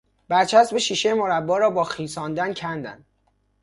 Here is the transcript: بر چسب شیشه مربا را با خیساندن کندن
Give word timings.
بر 0.27 0.45
چسب 0.45 0.77
شیشه 0.77 1.13
مربا 1.13 1.57
را 1.57 1.69
با 1.69 1.83
خیساندن 1.83 2.53
کندن 2.53 3.05